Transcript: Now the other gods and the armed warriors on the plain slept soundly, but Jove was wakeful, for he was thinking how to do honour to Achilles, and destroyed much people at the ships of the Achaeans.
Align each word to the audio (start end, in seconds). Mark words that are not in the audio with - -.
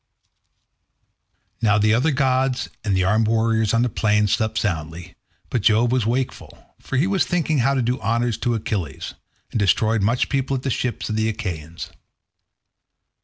Now 1.61 1.77
the 1.77 1.93
other 1.93 2.09
gods 2.09 2.69
and 2.83 2.97
the 2.97 3.03
armed 3.03 3.27
warriors 3.27 3.71
on 3.71 3.83
the 3.83 3.87
plain 3.87 4.25
slept 4.27 4.57
soundly, 4.57 5.13
but 5.51 5.61
Jove 5.61 5.91
was 5.91 6.07
wakeful, 6.07 6.73
for 6.81 6.97
he 6.97 7.05
was 7.05 7.23
thinking 7.23 7.59
how 7.59 7.75
to 7.75 7.83
do 7.83 8.01
honour 8.01 8.31
to 8.31 8.55
Achilles, 8.55 9.13
and 9.51 9.59
destroyed 9.59 10.01
much 10.01 10.27
people 10.27 10.55
at 10.57 10.63
the 10.63 10.71
ships 10.71 11.09
of 11.11 11.17
the 11.17 11.29
Achaeans. 11.29 11.91